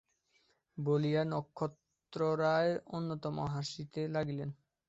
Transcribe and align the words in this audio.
বলিয়া 0.77 1.23
নক্ষত্ররায় 1.25 2.73
অত্যন্ত 2.95 3.23
হাসিতে 3.53 4.01
লাগিলেন। 4.07 4.49